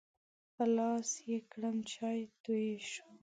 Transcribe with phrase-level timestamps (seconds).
[0.55, 3.09] په لاس یې ګرم چای توی شو.